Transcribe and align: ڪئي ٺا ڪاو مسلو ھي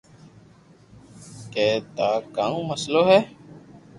ڪئي 1.53 1.71
ٺا 1.95 2.09
ڪاو 2.35 2.57
مسلو 2.69 3.01
ھي 3.09 3.19